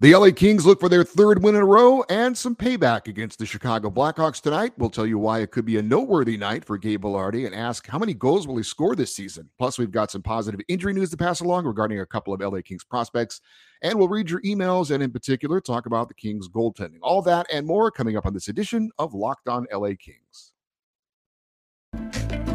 [0.00, 3.38] The LA Kings look for their third win in a row and some payback against
[3.38, 4.72] the Chicago Blackhawks tonight.
[4.76, 7.86] We'll tell you why it could be a noteworthy night for Gabe Vilardi and ask
[7.86, 9.48] how many goals will he score this season.
[9.56, 12.60] Plus, we've got some positive injury news to pass along regarding a couple of LA
[12.60, 13.40] Kings prospects.
[13.82, 16.98] And we'll read your emails and, in particular, talk about the Kings goaltending.
[17.00, 20.52] All that and more coming up on this edition of Locked On LA Kings.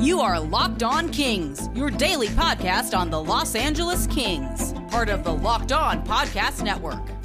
[0.01, 5.23] You are Locked On Kings, your daily podcast on the Los Angeles Kings, part of
[5.23, 7.18] the Locked On Podcast Network.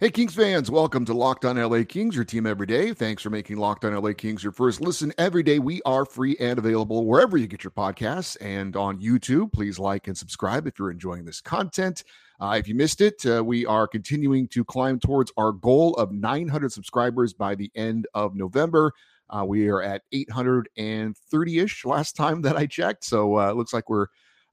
[0.00, 2.92] Hey, Kings fans, welcome to Locked On LA Kings, your team every day.
[2.92, 5.58] Thanks for making Locked On LA Kings your first listen every day.
[5.58, 9.52] We are free and available wherever you get your podcasts and on YouTube.
[9.52, 12.04] Please like and subscribe if you're enjoying this content.
[12.38, 16.12] Uh, if you missed it, uh, we are continuing to climb towards our goal of
[16.12, 18.92] 900 subscribers by the end of November.
[19.28, 23.02] Uh, we are at 830 ish last time that I checked.
[23.02, 24.06] So uh, it looks like we're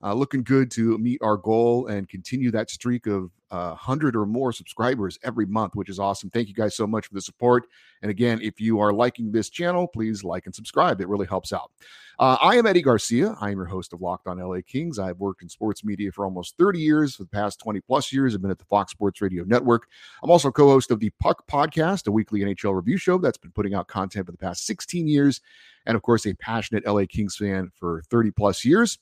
[0.03, 4.25] uh, looking good to meet our goal and continue that streak of uh, 100 or
[4.25, 6.29] more subscribers every month, which is awesome.
[6.29, 7.67] Thank you guys so much for the support.
[8.01, 10.99] And again, if you are liking this channel, please like and subscribe.
[10.99, 11.71] It really helps out.
[12.17, 13.35] Uh, I am Eddie Garcia.
[13.41, 14.99] I am your host of Locked on LA Kings.
[14.99, 17.16] I've worked in sports media for almost 30 years.
[17.16, 19.88] For the past 20 plus years, I've been at the Fox Sports Radio Network.
[20.23, 23.51] I'm also co host of the Puck Podcast, a weekly NHL review show that's been
[23.51, 25.41] putting out content for the past 16 years.
[25.85, 28.97] And of course, a passionate LA Kings fan for 30 plus years.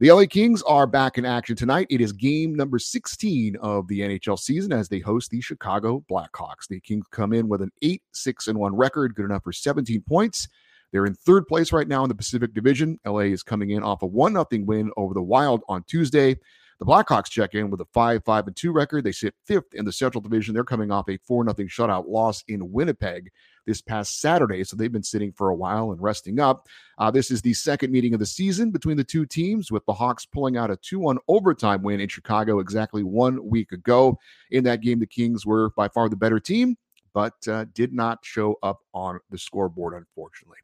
[0.00, 1.88] The LA Kings are back in action tonight.
[1.90, 6.68] It is game number 16 of the NHL season as they host the Chicago Blackhawks.
[6.68, 10.00] The Kings come in with an 8 6 and 1 record, good enough for 17
[10.02, 10.46] points.
[10.92, 13.00] They're in third place right now in the Pacific Division.
[13.04, 16.36] LA is coming in off a 1 0 win over the Wild on Tuesday.
[16.78, 19.02] The Blackhawks check in with a 5 5 and 2 record.
[19.02, 20.54] They sit fifth in the Central Division.
[20.54, 23.30] They're coming off a 4 0 shutout loss in Winnipeg
[23.66, 24.62] this past Saturday.
[24.62, 26.68] So they've been sitting for a while and resting up.
[26.96, 29.92] Uh, this is the second meeting of the season between the two teams, with the
[29.92, 34.16] Hawks pulling out a 2 1 overtime win in Chicago exactly one week ago.
[34.52, 36.76] In that game, the Kings were by far the better team.
[37.12, 40.58] But uh, did not show up on the scoreboard, unfortunately.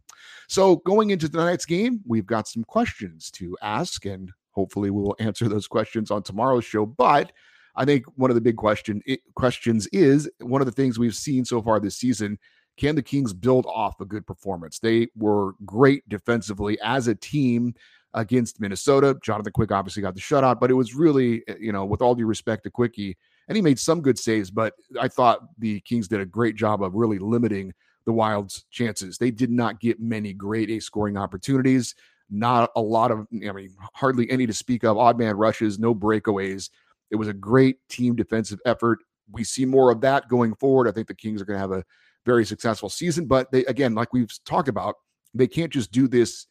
[0.46, 5.16] So, going into tonight's game, we've got some questions to ask, and hopefully, we will
[5.20, 6.87] answer those questions on tomorrow's show.
[6.87, 7.32] But
[7.76, 9.03] I think one of the big question
[9.34, 12.38] questions is one of the things we've seen so far this season
[12.76, 14.78] can the Kings build off a good performance?
[14.78, 17.75] They were great defensively as a team
[18.14, 19.16] against Minnesota.
[19.22, 22.14] Jonathan Quick obviously got the shutout, but it was really, eh, you know, with all
[22.14, 23.16] due respect to Quickie,
[23.48, 26.82] and he made some good saves, but I thought the Kings did a great job
[26.82, 27.72] of really limiting
[28.06, 29.19] the Wild's chances.
[29.19, 31.94] They did not get many great A scoring opportunities.
[32.30, 34.96] Not a lot of, I mean, hardly any to speak of.
[34.96, 36.70] Odd man rushes, no breakaways.
[37.10, 39.00] It was a great team defensive effort.
[39.30, 40.88] We see more of that going forward.
[40.88, 41.84] I think the Kings are going to have a
[42.26, 43.26] very successful season.
[43.26, 44.96] But they, again, like we've talked about,
[45.34, 46.46] they can't just do this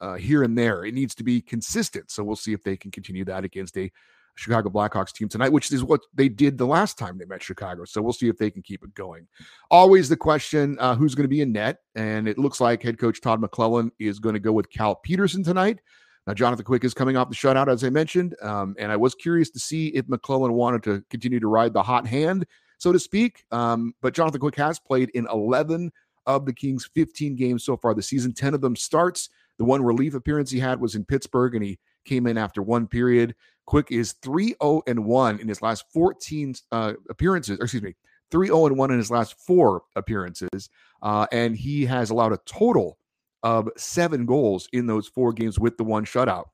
[0.00, 0.84] uh, here and there.
[0.84, 2.10] It needs to be consistent.
[2.10, 3.90] So we'll see if they can continue that against a
[4.36, 7.84] Chicago Blackhawks team tonight, which is what they did the last time they met Chicago.
[7.84, 9.26] So we'll see if they can keep it going.
[9.70, 11.78] Always the question uh, who's going to be in net?
[11.94, 15.42] And it looks like head coach Todd McLellan is going to go with Cal Petersen
[15.42, 15.80] tonight.
[16.26, 18.34] Now, Jonathan Quick is coming off the shutout, as I mentioned.
[18.42, 21.82] Um, and I was curious to see if McLellan wanted to continue to ride the
[21.82, 22.46] hot hand
[22.78, 23.44] so to speak.
[23.50, 25.90] Um, but Jonathan Quick has played in 11
[26.26, 28.32] of the Kings' 15 games so far this season.
[28.32, 29.30] 10 of them starts.
[29.58, 32.86] The one relief appearance he had was in Pittsburgh, and he came in after one
[32.86, 33.34] period.
[33.66, 37.94] Quick is 3 0 and 1 in his last 14 uh, appearances, or excuse me,
[38.30, 40.70] 3 0 and 1 in his last four appearances.
[41.02, 42.98] Uh, and he has allowed a total
[43.42, 46.46] of seven goals in those four games with the one shutout.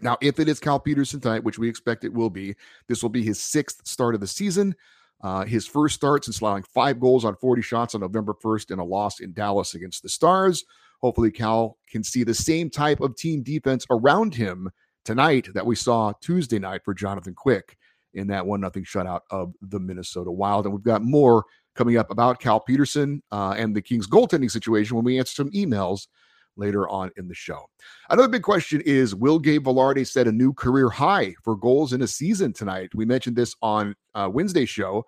[0.00, 2.54] Now, if it is Cal Petersen tonight, which we expect it will be,
[2.88, 4.74] this will be his sixth start of the season.
[5.22, 8.78] Uh, his first start since allowing five goals on 40 shots on November 1st in
[8.78, 10.64] a loss in Dallas against the Stars.
[11.00, 14.70] Hopefully, Cal can see the same type of team defense around him
[15.06, 17.78] tonight that we saw Tuesday night for Jonathan Quick
[18.14, 20.66] in that one nothing shutout of the Minnesota Wild.
[20.66, 21.44] And we've got more
[21.74, 25.50] coming up about Cal Petersen uh, and the Kings goaltending situation when we answer some
[25.52, 26.08] emails
[26.56, 27.66] later on in the show.
[28.10, 32.02] Another big question is Will Gabe Vilardi set a new career high for goals in
[32.02, 32.94] a season tonight?
[32.94, 35.04] We mentioned this on uh, Wednesday's show,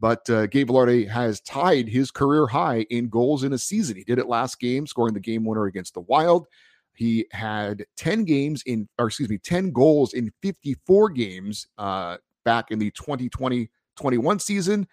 [0.00, 3.96] but uh, Gabe Vilardi has tied his career high in goals in a season.
[3.96, 6.46] He did it last game, scoring the game winner against the Wild.
[6.94, 12.70] He had 10 games in, or excuse me, 10 goals in 54 games uh, back
[12.70, 14.86] in the 2020 21 season.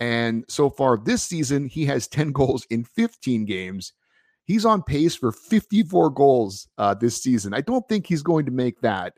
[0.00, 3.92] And so far this season, he has 10 goals in 15 games.
[4.44, 7.52] He's on pace for 54 goals uh, this season.
[7.52, 9.14] I don't think he's going to make that,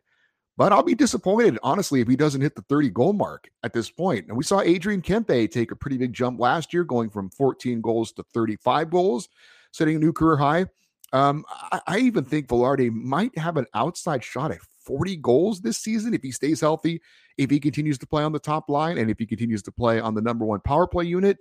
[0.57, 3.91] But I'll be disappointed, honestly, if he doesn't hit the 30 goal mark at this
[3.91, 4.27] point.
[4.29, 7.83] And we saw Adrian Kempe take a pretty big jump last year, going from 14
[7.83, 9.29] goals to 35 goals,
[9.71, 10.67] setting a new career high.
[11.13, 15.79] Um, I, I, even think Vilardi might have an outside shot at 40 goals this
[15.79, 17.01] season if he stays healthy,
[17.39, 20.01] if he continues to play on the top line, and if he continues to play
[20.01, 21.39] on the number one power play unit.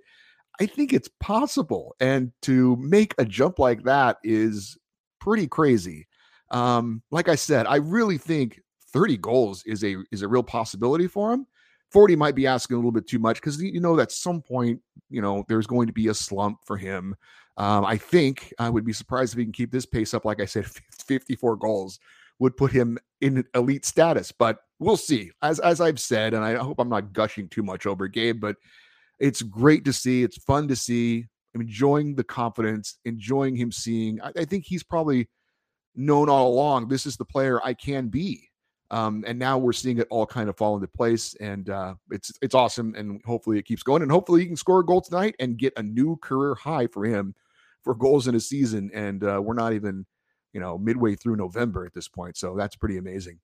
[0.59, 1.95] I think it's possible.
[1.99, 4.77] And to make a jump like that is
[5.19, 6.07] pretty crazy.
[6.49, 8.61] Um, like I said, I really think
[8.93, 11.45] 30 goals is a is a real possibility for him.
[11.91, 14.81] 40 might be asking a little bit too much because you know at some point,
[15.09, 17.15] you know, there's going to be a slump for him.
[17.57, 20.25] Um, I think I would be surprised if he can keep this pace up.
[20.25, 20.65] Like I said,
[21.05, 21.99] 54 goals
[22.39, 25.31] would put him in elite status, but we'll see.
[25.41, 28.57] As as I've said, and I hope I'm not gushing too much over Gabe, but
[29.19, 30.23] it's great to see.
[30.23, 31.25] It's fun to see.
[31.55, 34.21] I'm enjoying the confidence, enjoying him seeing.
[34.21, 35.27] I, I think he's probably
[35.95, 38.43] known all along this is the player I can be.
[38.91, 42.31] Um, and now we're seeing it all kind of fall into place, and uh, it's
[42.43, 42.93] it's awesome.
[42.95, 45.73] And hopefully it keeps going, and hopefully he can score a goal tonight and get
[45.75, 47.33] a new career high for him
[47.87, 48.91] for goals in a season.
[48.93, 50.05] And uh, we're not even
[50.53, 53.39] you know midway through November at this point, so that's pretty amazing.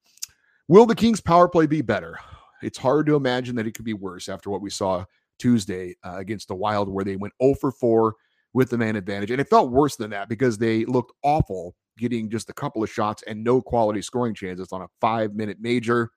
[0.68, 2.18] Will the Kings power play be better?
[2.62, 5.06] It's hard to imagine that it could be worse after what we saw
[5.40, 8.16] Tuesday uh, against the Wild, where they went 0 for 4
[8.54, 9.32] with the man advantage.
[9.32, 12.90] And it felt worse than that because they looked awful getting just a couple of
[12.90, 16.12] shots and no quality scoring chances on a five minute major.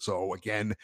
[0.00, 0.74] So, again,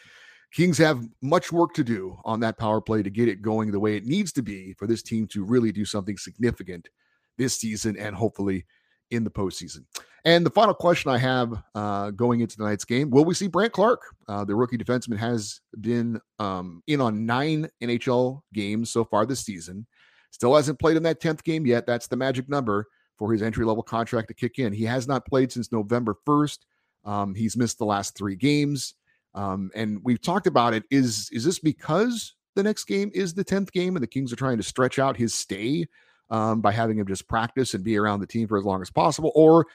[0.51, 3.79] Kings have much work to do on that power play to get it going the
[3.79, 6.89] way it needs to be for this team to really do something significant
[7.37, 8.65] this season and hopefully
[9.11, 9.85] in the postseason.
[10.25, 13.73] And the final question I have uh, going into tonight's game will we see Brandt
[13.73, 14.03] Clarke?
[14.27, 19.41] Uh, the rookie defenseman has been um, in on nine NHL games so far this
[19.41, 19.87] season.
[20.31, 21.87] Still hasn't played in that 10th game yet.
[21.87, 22.87] That's the magic number
[23.17, 24.73] for his entry level contract to kick in.
[24.73, 26.59] He has not played since November 1st.
[27.05, 28.93] Um, he's missed the last three games.
[29.33, 30.83] Um, and we've talked about it.
[30.89, 34.37] Is is this because the next game is the 10th game and the Kings are
[34.37, 35.85] trying to stretch out his stay
[36.29, 38.89] um, by having him just practice and be around the team for as long as
[38.89, 39.31] possible?
[39.35, 39.67] Or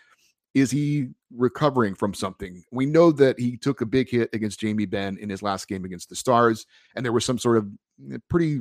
[0.55, 2.63] is he recovering from something?
[2.71, 5.85] We know that he took a big hit against Jamie Benn in his last game
[5.85, 7.69] against the Stars, and there was some sort of
[8.13, 8.61] eh, pretty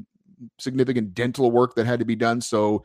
[0.59, 2.41] significant dental work that had to be done.
[2.41, 2.83] So,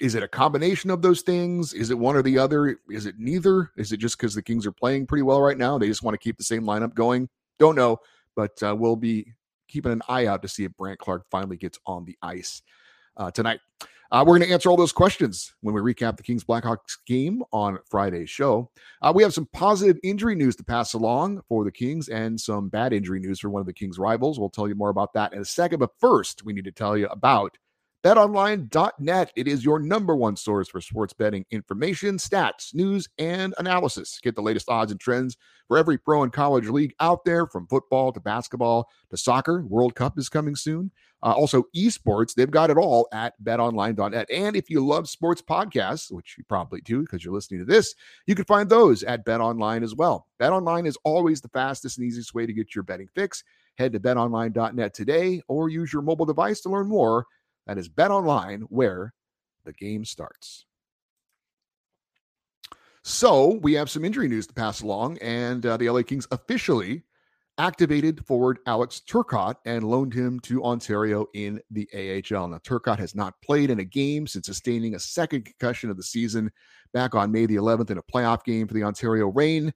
[0.00, 1.72] is it a combination of those things?
[1.72, 2.78] Is it one or the other?
[2.90, 3.70] Is it neither?
[3.76, 5.78] Is it just because the Kings are playing pretty well right now?
[5.78, 7.28] They just want to keep the same lineup going?
[7.58, 7.98] Don't know,
[8.36, 9.32] but uh, we'll be
[9.68, 12.62] keeping an eye out to see if Brandt Clarke finally gets on the ice
[13.16, 13.60] uh, tonight.
[14.10, 17.42] Uh, we're going to answer all those questions when we recap the Kings Blackhawks game
[17.52, 18.70] on Friday's show.
[19.02, 22.68] Uh, we have some positive injury news to pass along for the Kings and some
[22.68, 24.38] bad injury news for one of the Kings' rivals.
[24.38, 25.80] We'll tell you more about that in a second.
[25.80, 27.58] But first, we need to tell you about
[28.04, 29.32] BetOnline.net.
[29.34, 34.20] It is your number one source for sports betting information, stats, news, and analysis.
[34.22, 37.66] Get the latest odds and trends for every pro and college league out there, from
[37.66, 39.64] football to basketball to soccer.
[39.64, 40.90] World Cup is coming soon.
[41.22, 44.30] Uh, also, esports, they've got it all at betonline.net.
[44.30, 47.94] And if you love sports podcasts, which you probably do because you're listening to this,
[48.26, 50.26] you can find those at betonline as well.
[50.38, 53.42] Betonline is always the fastest and easiest way to get your betting fix.
[53.78, 57.24] Head to betonline.net today or use your mobile device to learn more
[57.66, 59.12] that is Bet Online, where
[59.64, 60.66] the game starts.
[63.02, 67.04] So we have some injury news to pass along, and uh, the LA Kings officially
[67.58, 72.48] activated forward Alex Turcotte and loaned him to Ontario in the AHL.
[72.48, 76.02] Now, Turcotte has not played in a game since sustaining a second concussion of the
[76.02, 76.50] season
[76.92, 79.72] back on May the 11th in a playoff game for the Ontario Reign.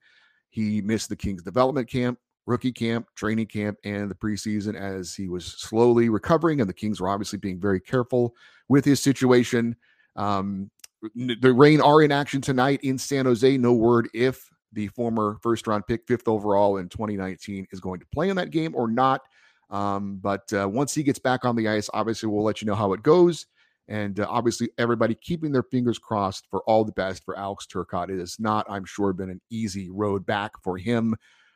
[0.50, 5.28] He missed the Kings development camp rookie camp, training camp, and the preseason as he
[5.28, 6.60] was slowly recovering.
[6.60, 8.34] And the Kings were obviously being very careful
[8.68, 9.76] with his situation.
[10.16, 10.70] Um,
[11.14, 13.56] the Reign are in action tonight in San Jose.
[13.58, 18.06] No word if the former first round pick, fifth overall in 2019, is going to
[18.12, 19.20] play in that game or not.
[19.70, 22.74] Um, but uh, once he gets back on the ice, obviously, we'll let you know
[22.74, 23.46] how it goes.
[23.86, 28.10] And uh, obviously, everybody keeping their fingers crossed for all the best for Alex Turcotte.
[28.10, 31.14] It has not, I'm sure, been an easy road back for him.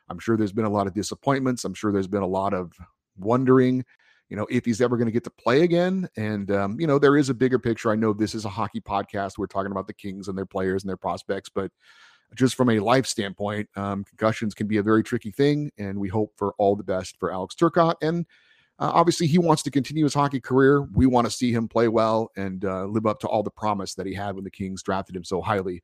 [0.09, 1.65] I'm sure there's been a lot of disappointments.
[1.65, 2.73] I'm sure there's been a lot of
[3.17, 3.83] wondering,
[4.29, 6.07] you know, if he's ever going to get to play again.
[6.17, 7.91] And, um, you know, there is a bigger picture.
[7.91, 9.37] I know this is a hockey podcast.
[9.37, 11.71] We're talking about the Kings and their players and their prospects, but
[12.35, 15.71] just from a life standpoint, um, concussions can be a very tricky thing.
[15.77, 17.95] And we hope for all the best for Alex Turcotte.
[18.01, 18.25] And
[18.79, 20.81] uh, obviously, he wants to continue his hockey career.
[20.81, 23.93] We want to see him play well and uh, live up to all the promise
[23.95, 25.81] that he had when the Kings drafted him so highly a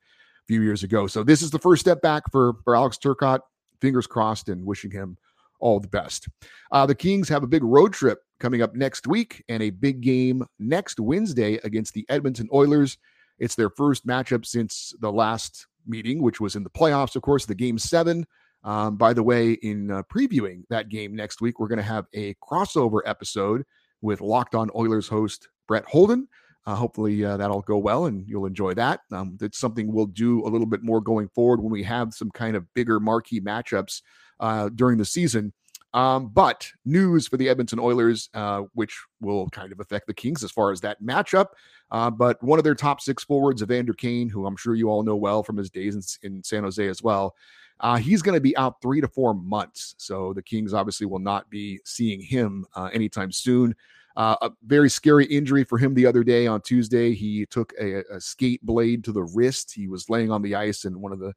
[0.48, 1.06] few years ago.
[1.06, 3.42] So this is the first step back for for Alex Turcotte
[3.82, 5.18] fingers crossed and wishing him
[5.60, 6.28] all the best.
[6.72, 10.02] Uh, the Kings have a big road trip coming up next week and a big
[10.02, 12.98] game next Wednesday against the Edmonton Oilers.
[13.40, 17.46] It's their first matchup since the last meeting, which was in the playoffs, of course,
[17.46, 18.26] the game seven
[18.64, 22.08] Um, by the way, in uh, previewing that game next week, we're going to have
[22.14, 23.64] a crossover episode
[24.02, 26.28] with Locked On Oilers host Brett Holden.
[26.70, 29.00] Uh, hopefully uh, that'll go well and you'll enjoy that.
[29.12, 32.30] Um, that's something we'll do a little bit more going forward when we have some
[32.30, 34.04] kind of bigger marquee matchups
[34.40, 35.52] uh, during the season.
[35.96, 40.44] Um, but news for the Edmonton Oilers, uh, which will kind of affect the Kings
[40.44, 41.48] as far as that matchup.
[41.90, 45.02] Uh, but one of their top six forwards, Evander Kane, who I'm sure you all
[45.02, 47.36] know well from his days in, in San Jose as well,
[47.80, 49.96] uh, he's going to be out three to four months.
[49.98, 53.76] So the Kings obviously will not be seeing him uh, anytime soon.
[54.20, 57.16] Uh, a very scary injury for him the other day on Tuesday.
[57.16, 59.72] He took a, a, skate blade to the wrist.
[59.74, 61.34] He was laying on the ice, and one of the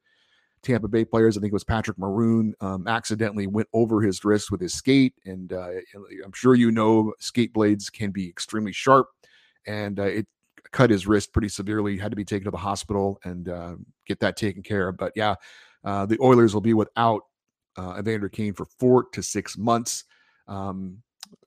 [0.65, 4.51] Tampa Bay players, I think it was Patrick Maroon, um, accidentally went over his wrist
[4.51, 5.15] with his skate.
[5.25, 5.69] And uh,
[6.25, 9.07] I'm sure you know skate blades can be extremely sharp,
[9.65, 10.27] and uh, it
[10.73, 11.97] cut his wrist pretty severely.
[11.97, 13.77] Had to be taken to the hospital and uh,
[14.09, 14.97] get that taken care of.
[14.97, 15.37] But yeah,
[15.85, 17.23] uh, the Oilers will be without
[17.77, 20.03] uh, Evander Kane for four to six months.
[20.49, 21.01] Um,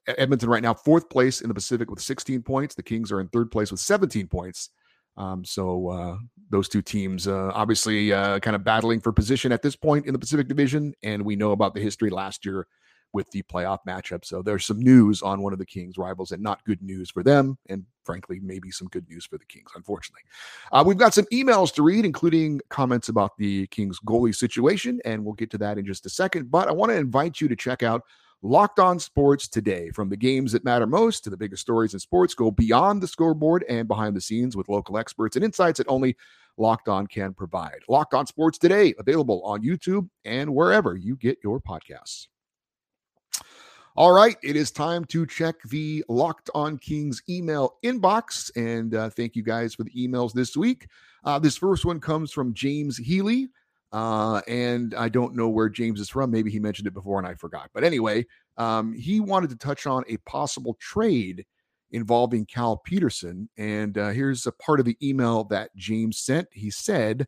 [0.06, 2.74] Edmonton right now, fourth place in the Pacific with 16 points.
[2.74, 4.70] The Kings are in third place with 17 points.
[5.16, 6.16] Um, so uh,
[6.50, 10.12] those two teams uh, obviously uh, kind of battling for position at this point in
[10.12, 12.66] the Pacific Division, and we know about the history last year
[13.12, 14.24] with the playoff matchup.
[14.24, 17.22] So there's some news on one of the Kings' rivals, and not good news for
[17.22, 19.70] them, and frankly, maybe some good news for the Kings.
[19.74, 20.22] Unfortunately,
[20.70, 25.24] uh, we've got some emails to read, including comments about the Kings' goalie situation, and
[25.24, 26.50] we'll get to that in just a second.
[26.50, 28.02] But I want to invite you to check out
[28.46, 29.90] Locked On Sports today.
[29.90, 33.08] From the games that matter most to the biggest stories in sports, go beyond the
[33.08, 36.16] scoreboard and behind the scenes with local experts and insights that only
[36.56, 37.80] Locked On can provide.
[37.88, 42.28] Locked On Sports today, available on YouTube and wherever you get your podcasts.
[43.96, 48.50] All right, it is time to check the Locked On Kings email inbox.
[48.54, 50.86] And uh, thank you guys for the emails this week.
[51.24, 53.48] Uh, this first one comes from James Healy.
[53.96, 56.30] Uh, and I don't know where James is from.
[56.30, 57.70] Maybe he mentioned it before and I forgot.
[57.72, 58.26] But anyway,
[58.58, 61.46] um, he wanted to touch on a possible trade
[61.92, 63.48] involving Cal Petersen.
[63.56, 66.46] And uh, here's a part of the email that James sent.
[66.52, 67.26] He said,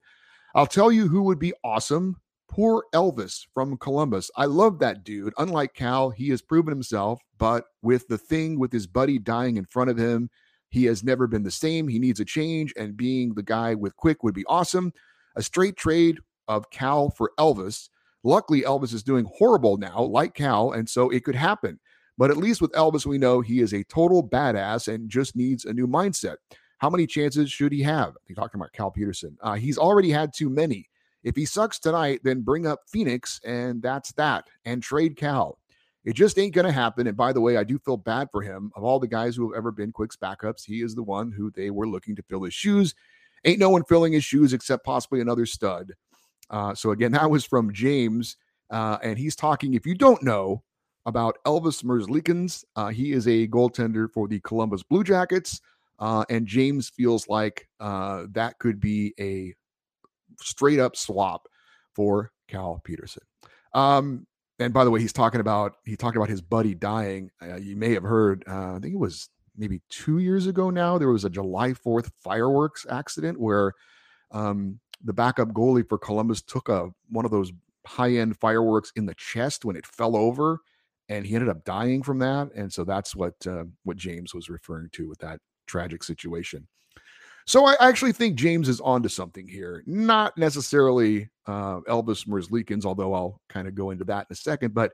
[0.55, 2.17] I'll tell you who would be awesome.
[2.51, 4.31] Poor Elvis from Columbus.
[4.37, 5.33] I love that dude.
[5.39, 9.65] Unlike Cal, he has proven himself, but with the thing with his buddy dying in
[9.65, 10.29] front of him,
[10.69, 11.89] he has never been the same.
[11.89, 14.93] He needs a change, and being the guy with quick would be awesome.
[15.35, 17.89] A straight trade of Cal for Elvis.
[18.25, 21.79] Luckily, Elvis is doing horrible now, like Cal, and so it could happen.
[22.17, 25.65] But at least with Elvis, we know he is a total badass and just needs
[25.65, 26.37] a new mindset.
[26.79, 28.17] How many chances should he have?
[28.27, 29.37] He talking about Cal Petersen.
[29.41, 30.89] Uh, he's already had too many.
[31.23, 35.59] If he sucks tonight, then bring up Phoenix, and that's that, and trade Cal.
[36.05, 37.07] It just ain't going to happen.
[37.07, 38.73] And by the way, I do feel bad for him.
[38.75, 41.51] Of all the guys who have ever been Quick's backups, he is the one who
[41.51, 42.95] they were looking to fill his shoes.
[43.45, 45.93] Ain't no one filling his shoes except possibly another stud.
[46.51, 48.37] Uh, so again, that was from James,
[48.71, 49.75] uh, and he's talking.
[49.75, 50.63] If you don't know
[51.07, 55.61] about Elvis Merzlikins, uh, he is a goaltender for the Columbus Blue Jackets,
[55.99, 59.55] uh, and James feels like uh, that could be a
[60.41, 61.49] straight up swap
[61.95, 63.23] for Cal Petersen.
[63.75, 64.27] Um,
[64.61, 67.31] and by the way, he's talking about he talked about his buddy dying.
[67.41, 68.45] Uh, you may have heard.
[68.47, 70.99] I think it was maybe two years ago now.
[70.99, 73.73] There was a July Fourth fireworks accident where
[74.31, 77.53] um, the backup goalie for Columbus took a one of those
[77.87, 80.61] high end fireworks in the chest when it fell over,
[81.09, 82.51] and he ended up dying from that.
[82.55, 86.67] And so that's what uh, what James was referring to with that tragic situation.
[87.47, 89.83] So I actually think James is onto something here.
[89.87, 94.75] Not necessarily uh, Elvis Merzlikins, although I'll kind of go into that in a second.
[94.75, 94.93] But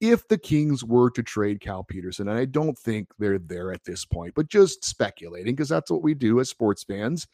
[0.00, 3.84] if the Kings were to trade Cal Petersen, and I don't think they're there at
[3.84, 7.26] this point, but just speculating because that's what we do as sports fans.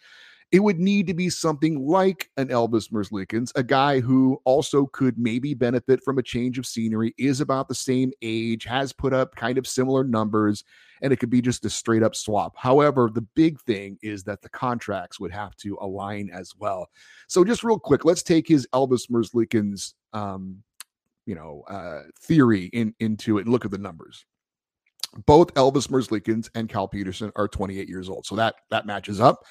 [0.51, 5.19] It would need to be something like an Elvis Merzlikins, a guy who also could
[5.19, 9.37] maybe benefit from a change of scenery, is about the same age, has put up
[9.37, 10.65] kind of similar numbers,
[11.03, 12.55] and it could be just a straight up swap.
[12.57, 16.89] However, the big thing is that the contracts would have to align as well.
[17.27, 20.63] So, just real quick, let's take his Elvis Merzlikins, um,
[21.27, 24.25] you know, uh, theory in, into it and look at the numbers
[25.25, 28.27] both Elvis Merzlikins and Cal Petersen are 28 years old.
[28.27, 29.43] So that that matches up.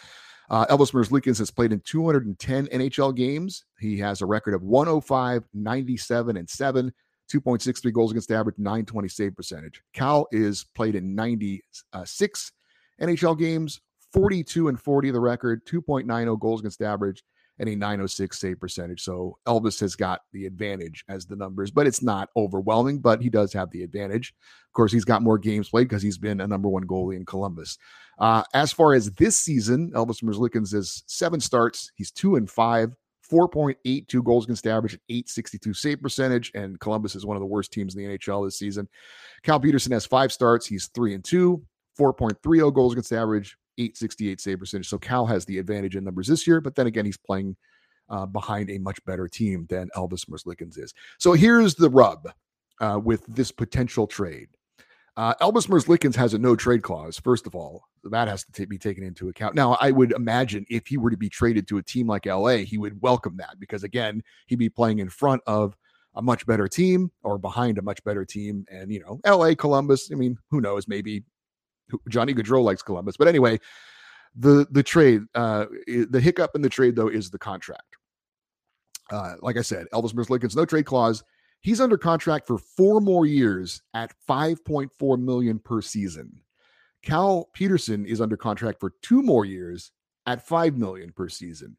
[0.50, 3.66] Uh, Elvis Merzlikins has played in 210 NHL games.
[3.80, 6.94] He has a record of 105, 97, and 7,
[7.32, 9.82] 2.63 goals against average, 920 save percentage.
[9.94, 12.52] Cal is played in 96
[13.02, 13.82] NHL games,
[14.14, 17.24] 42 and 40 the record, 2.90 goals against average,
[17.60, 19.02] and a 906 save percentage.
[19.02, 23.30] So Elvis has got the advantage as the numbers, but it's not overwhelming, but he
[23.30, 24.34] does have the advantage.
[24.68, 27.26] Of course, he's got more games played because he's been a number one goalie in
[27.26, 27.78] Columbus.
[28.20, 31.92] Uh, as far as this season, Elvis Merzlikins is seven starts.
[31.96, 32.96] He's two and five,
[33.32, 36.52] 4.82 goals against average at 862 save percentage.
[36.56, 38.88] And Columbus is one of the worst teams in the NHL this season.
[39.44, 40.66] Cal Petersen has five starts.
[40.66, 41.64] He's three and two,
[42.00, 44.90] 4.30 goals against average, 868 save percentage.
[44.90, 47.56] So Cal has the advantage in numbers this year, but then again, he's playing
[48.10, 50.94] uh, behind a much better team than Elvis Merzlikins is.
[51.18, 52.32] So here's the rub
[52.80, 54.48] uh, with this potential trade.
[55.18, 57.84] Uh, Elvis Merzlikins has a no trade clause, first of all.
[58.04, 59.56] That has to t- be taken into account.
[59.56, 62.58] Now, I would imagine if he were to be traded to a team like LA,
[62.58, 65.76] he would welcome that because, again, he'd be playing in front of
[66.16, 68.66] a much better team or behind a much better team.
[68.70, 70.88] And, you know, LA, Columbus, I mean, who knows?
[70.88, 71.24] Maybe
[72.10, 73.18] Johnny Gaudreau likes Columbus.
[73.18, 73.60] But anyway,
[74.36, 77.98] the the trade, uh, the hiccup in the trade, though, is the contract.
[79.12, 81.24] Uh, like I said, Elvis Merzlikins, no trade clause.
[81.62, 86.42] He's under contract for four more years at 5.4 million per season.
[87.04, 89.92] Cal Petersen is under contract for two more years
[90.26, 91.78] at 5 million per season.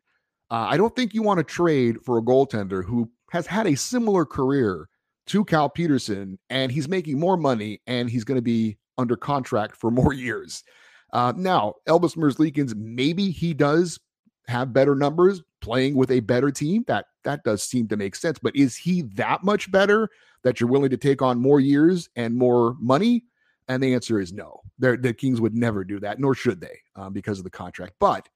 [0.50, 3.76] Uh, I don't think you want to trade for a goaltender who has had a
[3.76, 4.88] similar career
[5.26, 9.76] to Cal Petersen and he's making more money and he's going to be under contract
[9.76, 10.64] for more years.
[11.12, 13.98] Uh, now, Elvis Merzlikins, maybe he does
[14.46, 16.84] have better numbers playing with a better team.
[16.86, 18.38] That that does seem to make sense.
[18.38, 20.08] But is he that much better
[20.42, 23.24] that you're willing to take on more years and more money?
[23.68, 24.62] And the answer is no.
[24.78, 27.94] They're, the Kings would never do that, nor should they, um, because of the contract.
[28.00, 28.26] But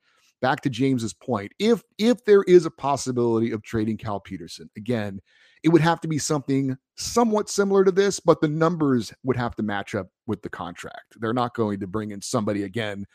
[0.42, 5.21] back to James's point, if if there is a possibility of trading Cal Petersen again,
[5.62, 9.57] it would have to be something somewhat similar to this, but the numbers would have
[9.57, 11.14] to match up with the contract.
[11.21, 13.07] They're not going to bring in somebody again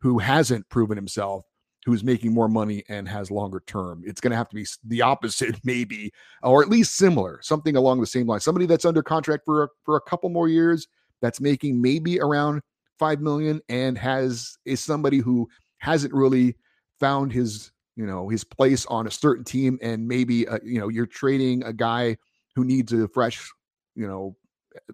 [0.00, 1.44] who hasn't proven himself
[1.86, 4.02] who's making more money and has longer term.
[4.04, 8.00] It's going to have to be the opposite, maybe, or at least similar, something along
[8.00, 8.40] the same line.
[8.40, 10.88] Somebody that's under contract for a, for a couple more years,
[11.22, 12.60] that's making maybe around
[12.98, 16.56] five million, and has is somebody who hasn't really
[16.98, 20.88] found his you know his place on a certain team, and maybe uh, you know
[20.88, 22.16] you're trading a guy
[22.54, 23.48] who needs a fresh
[23.94, 24.36] you know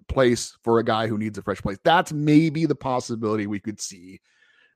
[0.07, 1.77] place for a guy who needs a fresh place.
[1.83, 4.19] That's maybe the possibility we could see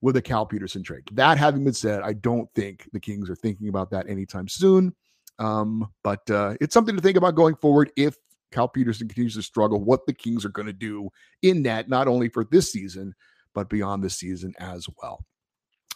[0.01, 1.03] with a Cal Petersen trade.
[1.13, 4.93] That having been said, I don't think the Kings are thinking about that anytime soon.
[5.39, 8.15] Um, but uh, it's something to think about going forward if
[8.51, 11.09] Cal Petersen continues to struggle, what the Kings are going to do
[11.41, 13.13] in that, not only for this season,
[13.53, 15.25] but beyond this season as well.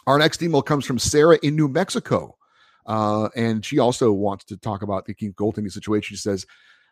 [0.07, 2.37] Our next email comes from Sarah in New Mexico.
[2.87, 6.15] Uh, and she also wants to talk about the Kings goaltending situation.
[6.15, 6.45] She says,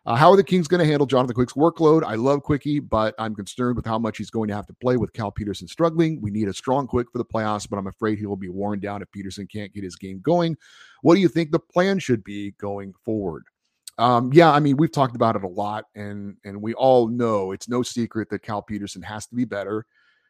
[0.06, 2.02] uh, how are the Kings going to handle Jonathan Quick's workload?
[2.04, 4.96] I love Quickie, but I'm concerned with how much he's going to have to play
[4.96, 6.20] with Cal Petersen struggling.
[6.22, 8.80] We need a strong Quick for the playoffs, but I'm afraid he will be worn
[8.80, 10.56] down if Petersen can't get his game going.
[11.02, 13.44] What do you think the plan should be going forward?
[13.98, 17.52] Um, yeah, I mean, we've talked about it a lot, and and we all know
[17.52, 19.84] it's no secret that Cal Petersen has to be better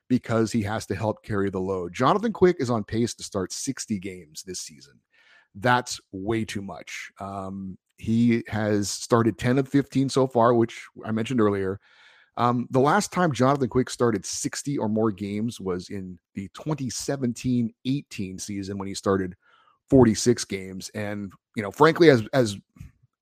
[0.08, 1.94] because he has to help carry the load.
[1.94, 4.94] Jonathan Quick is on pace to start 60 games this season.
[5.54, 7.12] That's way too much.
[7.20, 11.78] Um, he has started 10 of 15 so far, which I mentioned earlier.
[12.36, 17.74] Um, the last time Jonathan Quick started 60 or more games was in the 2017
[17.84, 19.34] 18 season when he started
[19.90, 20.90] 46 games.
[20.94, 22.56] And, you know, frankly, as, as,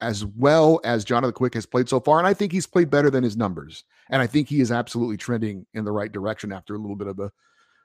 [0.01, 3.11] as well as Jonathan Quick has played so far, and I think he's played better
[3.11, 3.83] than his numbers.
[4.11, 7.09] And I think he is absolutely trending in the right direction after a little bit
[7.09, 7.33] of a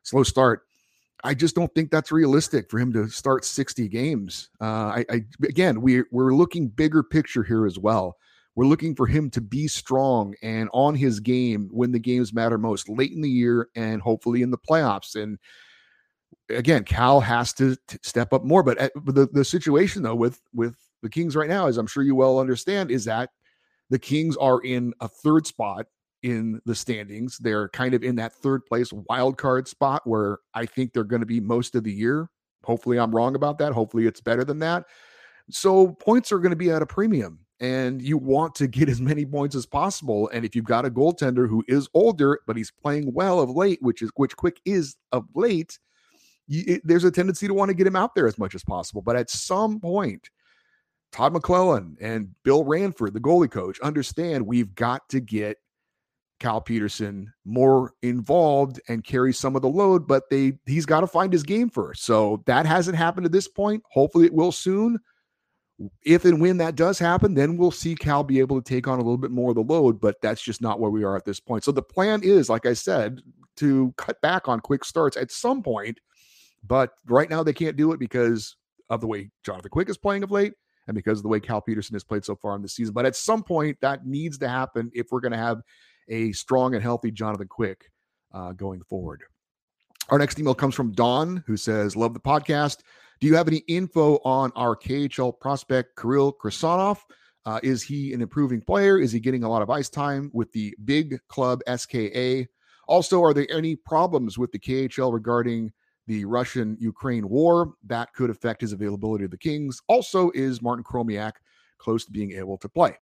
[0.03, 0.67] slow start.
[1.23, 4.49] I just don't think that's realistic for him to start 60 games.
[4.59, 8.17] Uh, I, I again, we we're looking bigger picture here as well.
[8.55, 12.57] We're looking for him to be strong and on his game when the games matter
[12.57, 15.15] most, late in the year and hopefully in the playoffs.
[15.15, 15.39] And
[16.49, 18.61] again, Cal has to t- step up more.
[18.61, 21.87] But, uh, but the the situation though with with the Kings right now, as I'm
[21.87, 23.29] sure you well understand, is that
[23.89, 25.85] the Kings are in a third spot
[26.23, 27.37] in the standings.
[27.37, 31.21] They're kind of in that third place wild card spot where I think they're going
[31.21, 32.29] to be most of the year.
[32.63, 33.73] Hopefully, I'm wrong about that.
[33.73, 34.85] Hopefully, it's better than that.
[35.49, 39.01] So, points are going to be at a premium, and you want to get as
[39.01, 40.29] many points as possible.
[40.29, 43.79] And if you've got a goaltender who is older, but he's playing well of late,
[43.81, 45.77] which is which Quick is of late,
[46.47, 48.63] you, it, there's a tendency to want to get him out there as much as
[48.63, 49.01] possible.
[49.01, 50.29] But at some point,
[51.11, 55.57] Todd McLellan and Bill Ranford, the goalie coach, understand we've got to get
[56.43, 61.07] Cal Petersen more involved and carry some of the load, but they he's got to
[61.07, 62.03] find his game first.
[62.03, 63.81] So that hasn't happened at this point.
[63.89, 64.99] Hopefully it will soon.
[66.05, 68.99] If and when that does happen, then we'll see Cal be able to take on
[68.99, 71.23] a little bit more of the load, but that's just not where we are at
[71.23, 71.63] this point.
[71.63, 73.21] So the plan is, like I said,
[73.57, 75.97] to cut back on quick starts at some point,
[76.67, 78.57] but right now they can't do it because
[78.89, 80.53] of the way Jonathan Quick is playing of late
[80.87, 82.93] and because of the way Cal Petersen has played so far in the season.
[82.93, 85.61] But at some point, that needs to happen if we're going to have
[86.09, 87.89] a strong and healthy Jonathan Quick
[88.33, 89.23] uh, going forward.
[90.09, 92.79] Our next email comes from Don, who says, Love the podcast.
[93.19, 96.97] Do you have any info on our KHL prospect Kirill Kirsanov?
[97.45, 98.97] Uh, is he an improving player?
[98.97, 102.47] Is he getting a lot of ice time with the big club SKA?
[102.87, 105.71] Also, are there any problems with the KHL regarding
[106.07, 109.81] the Russian Ukraine war that could affect his availability to the Kings?
[109.87, 111.33] Also, is Martin Chromiak
[111.77, 112.97] close to being able to play?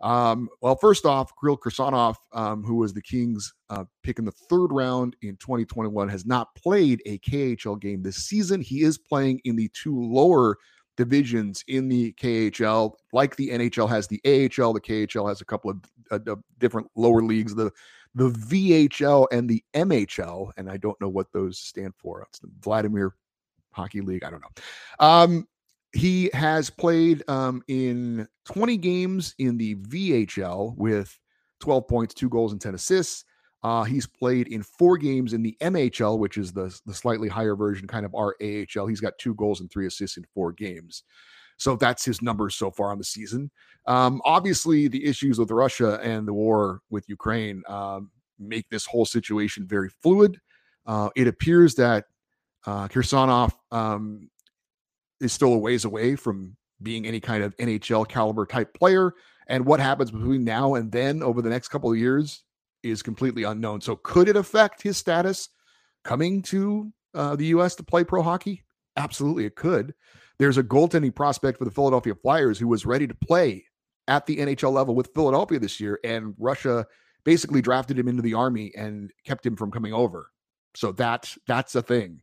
[0.00, 4.32] Um, well, first off, Kirill Kirsanov, um, who was the Kings uh, pick in the
[4.32, 8.60] third round in 2021, has not played a KHL game this season.
[8.60, 10.56] He is playing in the two lower
[10.96, 14.72] divisions in the KHL, like the NHL has the AHL.
[14.72, 15.78] The KHL has a couple of
[16.10, 17.54] uh, different lower leagues.
[17.54, 17.70] The
[18.14, 22.22] the VHL and the MHL, and I don't know what those stand for.
[22.22, 23.14] It's the Vladimir
[23.72, 24.24] Hockey League.
[24.24, 25.06] I don't know.
[25.06, 25.46] Um,
[25.96, 31.18] he has played um, in 20 games in the VHL with
[31.60, 33.24] 12 points, two goals, and 10 assists.
[33.62, 37.56] Uh, he's played in four games in the MHL, which is the, the slightly higher
[37.56, 38.86] version, kind of our AHL.
[38.86, 41.02] He's got two goals and three assists in four games.
[41.56, 43.50] So that's his numbers so far on the season.
[43.86, 49.06] Um, obviously, the issues with Russia and the war with Ukraine um, make this whole
[49.06, 50.38] situation very fluid.
[50.84, 52.04] Uh, it appears that
[52.66, 54.28] uh, Kirsanov um,
[55.20, 59.12] is still a ways away from being any kind of NHL caliber type player.
[59.48, 62.42] And what happens between now and then over the next couple of years
[62.82, 63.80] is completely unknown.
[63.80, 65.48] So, could it affect his status
[66.04, 67.74] coming to uh, the U.S.
[67.76, 68.64] to play pro hockey?
[68.96, 69.94] Absolutely, it could.
[70.38, 73.64] There's a goaltending prospect for the Philadelphia Flyers who was ready to play
[74.08, 76.86] at the NHL level with Philadelphia this year, and Russia
[77.24, 80.30] basically drafted him into the army and kept him from coming over.
[80.74, 82.20] So that that's a thing.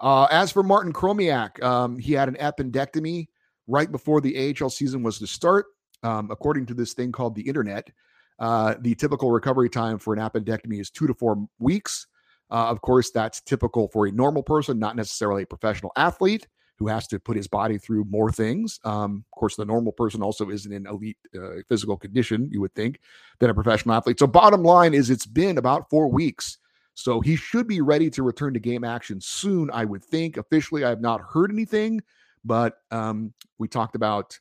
[0.00, 3.28] Uh, as for Martin Chromiak, um, he had an appendectomy
[3.66, 5.66] right before the AHL season was to start.
[6.02, 7.90] Um, according to this thing called the internet,
[8.38, 12.06] uh, the typical recovery time for an appendectomy is two to four weeks.
[12.50, 16.46] Uh, of course, that's typical for a normal person, not necessarily a professional athlete
[16.78, 18.78] who has to put his body through more things.
[18.84, 22.74] Um, of course, the normal person also isn't in elite uh, physical condition, you would
[22.74, 23.00] think,
[23.40, 24.20] than a professional athlete.
[24.20, 26.58] So, bottom line is it's been about four weeks
[26.98, 30.36] so he should be ready to return to game action soon, I would think.
[30.36, 32.00] Officially, I have not heard anything,
[32.44, 34.36] but um, we talked about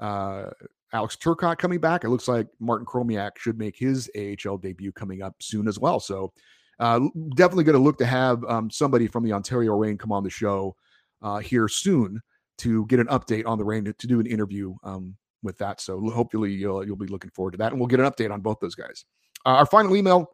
[0.00, 0.46] uh,
[0.92, 2.02] Alex Turcotte coming back.
[2.02, 6.00] It looks like Martin Chromiak should make his AHL debut coming up soon as well.
[6.00, 6.32] So
[6.80, 6.98] uh,
[7.36, 10.30] definitely going to look to have um, somebody from the Ontario Reign come on the
[10.30, 10.74] show
[11.22, 12.20] uh, here soon
[12.58, 15.80] to get an update on the Reign to, to do an interview um, with that.
[15.80, 18.40] So hopefully you'll you'll be looking forward to that, and we'll get an update on
[18.40, 19.04] both those guys.
[19.46, 20.32] Uh, our final email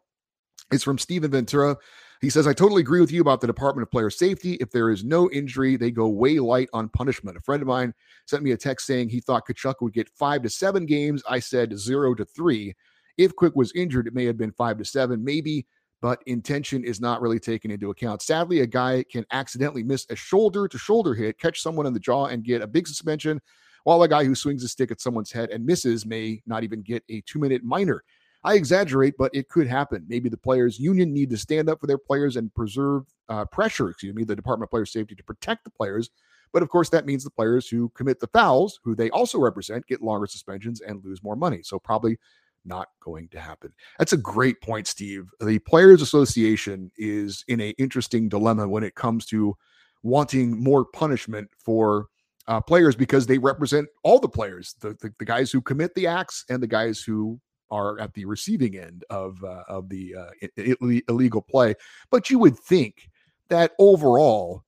[0.71, 1.77] is from Steven Ventura.
[2.19, 4.55] He says, I totally agree with you about the Department of Player Safety.
[4.55, 7.37] If there is no injury, they go way light on punishment.
[7.37, 7.93] A friend of mine
[8.25, 11.21] sent me a text saying he thought Tkachuk would get five to seven games.
[11.29, 12.75] I said zero to three.
[13.17, 15.67] If Quick was injured, it may have been five to seven, maybe,
[16.01, 18.21] but intention is not really taken into account.
[18.21, 21.99] Sadly, a guy can accidentally miss a shoulder to shoulder hit, catch someone in the
[21.99, 23.39] jaw, and get a big suspension,
[23.83, 26.81] while a guy who swings a stick at someone's head and misses may not even
[26.81, 28.03] get a two minute minor.
[28.43, 30.05] I exaggerate, but it could happen.
[30.07, 33.89] Maybe the players' union need to stand up for their players and preserve uh, pressure,
[33.89, 36.09] excuse me, the Department of Player Safety to protect the players.
[36.53, 39.85] But of course, that means the players who commit the fouls, who they also represent,
[39.87, 41.61] get longer suspensions and lose more money.
[41.63, 42.17] So probably
[42.63, 43.73] not going to happen.
[43.97, 45.29] That's a great point, Steve.
[45.39, 49.55] The Players Association is in an interesting dilemma when it comes to
[50.03, 52.07] wanting more punishment for
[52.47, 56.07] uh, players because they represent all the players, the, the, the guys who commit the
[56.07, 60.99] acts and the guys who are at the receiving end of uh, of the uh,
[61.07, 61.75] illegal play.
[62.11, 63.09] But you would think
[63.49, 64.63] that overall,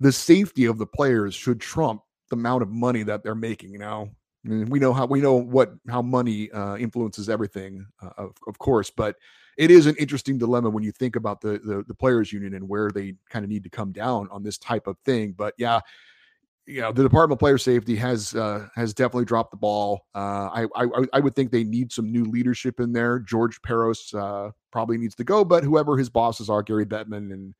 [0.00, 3.72] the safety of the players should trump the amount of money that they're making.
[3.72, 4.10] You know,
[4.44, 8.36] I mean, we know how we know what how money uh, influences everything, uh, of,
[8.46, 9.16] of course, but
[9.56, 12.68] it is an interesting dilemma when you think about the, the the players union and
[12.68, 15.32] where they kind of need to come down on this type of thing.
[15.32, 15.80] But yeah,
[16.66, 20.06] you know the Department of Player Safety has uh, has definitely dropped the ball.
[20.14, 23.18] Uh, I, I I would think they need some new leadership in there.
[23.18, 27.54] George Parros uh, probably needs to go, but whoever his bosses are, Gary Bettman and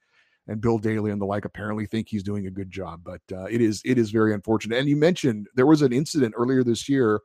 [0.47, 3.03] and Bill Daly and the like, apparently think he's doing a good job.
[3.05, 4.79] But uh, it is it is very unfortunate.
[4.79, 7.21] And you mentioned there was an incident earlier this year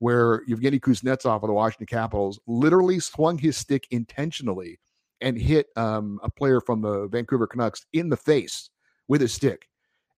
[0.00, 4.80] where Yevgeny Kuznetsov of the Washington Capitals literally swung his stick intentionally
[5.20, 8.68] and hit um, a player from the Vancouver Canucks in the face
[9.06, 9.68] with his stick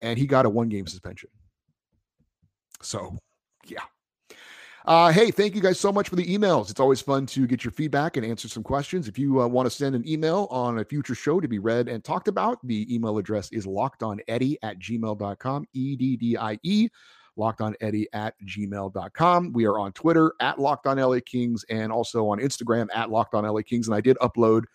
[0.03, 1.29] and he got a one game suspension.
[2.81, 3.17] So,
[3.65, 3.79] yeah.
[4.85, 6.69] Uh, hey, thank you guys so much for the emails.
[6.69, 9.07] It's always fun to get your feedback and answer some questions.
[9.07, 11.87] If you uh, want to send an email on a future show to be read
[11.87, 16.89] and talked about, the email address is lockedoneddie at gmail.com, E D D I E,
[17.39, 19.53] lockedoneddie at gmail.com.
[19.53, 23.35] We are on Twitter at Locked On LA Kings and also on Instagram at Locked
[23.35, 23.87] On LA Kings.
[23.87, 24.65] And I did upload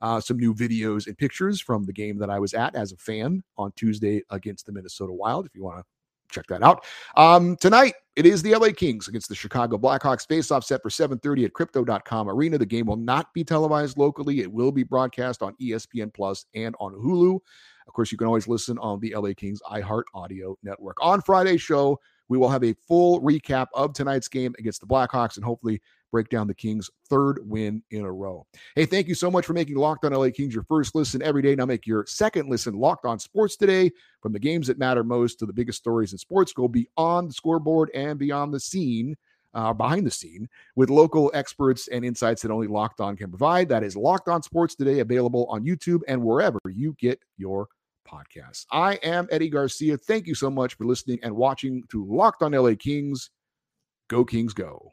[0.00, 2.96] uh, some new videos and pictures from the game that I was at as a
[2.96, 5.46] fan on Tuesday against the Minnesota Wild.
[5.46, 5.84] If you want to
[6.30, 6.84] check that out.
[7.16, 11.44] Um, tonight, it is the LA Kings against the Chicago Blackhawks face-off set for 7:30
[11.46, 12.58] at crypto.com arena.
[12.58, 14.40] The game will not be televised locally.
[14.40, 17.38] It will be broadcast on ESPN Plus and on Hulu.
[17.86, 20.96] Of course, you can always listen on the LA Kings iHeart Audio Network.
[21.00, 25.36] On Friday's show, we will have a full recap of tonight's game against the Blackhawks
[25.36, 28.46] and hopefully break down the Kings' third win in a row.
[28.74, 31.42] Hey, thank you so much for making Locked on LA Kings your first listen every
[31.42, 31.54] day.
[31.54, 33.90] Now make your second listen Locked on Sports today.
[34.22, 37.34] From the games that matter most to the biggest stories in sports, go beyond the
[37.34, 39.16] scoreboard and beyond the scene.
[39.54, 43.66] Uh, behind the scene with local experts and insights that only Locked On can provide.
[43.70, 47.66] That is Locked On Sports today, available on YouTube and wherever you get your
[48.08, 48.66] podcasts.
[48.70, 49.96] I am Eddie Garcia.
[49.96, 53.30] Thank you so much for listening and watching to Locked On LA Kings.
[54.08, 54.90] Go Kings, go.